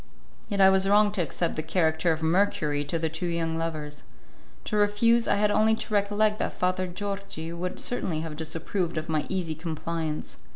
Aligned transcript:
Yet 0.47 0.59
I 0.59 0.71
was 0.71 0.89
wrong 0.89 1.11
to 1.11 1.21
accept 1.21 1.55
the 1.55 1.61
character 1.61 2.11
of 2.11 2.23
Mercury 2.23 2.83
to 2.85 2.97
the 2.97 3.07
two 3.07 3.27
young 3.27 3.55
lovers. 3.59 4.01
To 4.63 4.75
refuse, 4.75 5.27
I 5.27 5.35
had 5.35 5.51
only 5.51 5.75
to 5.75 5.93
recollect 5.93 6.39
that 6.39 6.53
Father 6.57 6.87
Georgi 6.87 7.53
would 7.53 7.79
certainly 7.79 8.21
have 8.21 8.35
disapproved 8.35 8.97
of 8.97 9.09
my 9.09 9.27
easy 9.29 9.53
compliance. 9.53 10.39